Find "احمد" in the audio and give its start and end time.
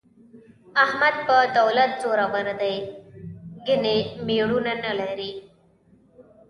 0.83-1.15